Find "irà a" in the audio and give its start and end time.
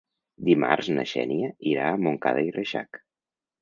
1.75-2.03